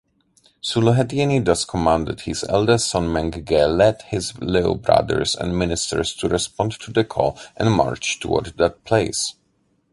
Suoluhetieni 0.63 1.45
thus 1.45 1.63
commanded 1.63 2.21
his 2.21 2.43
eldest 2.49 2.89
son 2.89 3.13
Meng 3.13 3.29
Ge 3.45 3.67
lead 3.67 4.01
his 4.07 4.35
little 4.41 4.73
brothers 4.73 5.35
and 5.35 5.55
ministers 5.55 6.15
to 6.15 6.27
respond 6.27 6.71
to 6.79 6.91
the 6.91 7.03
call 7.03 7.37
and 7.55 7.71
march 7.71 8.19
toward 8.19 8.47
that 8.57 8.83
place. 8.83 9.35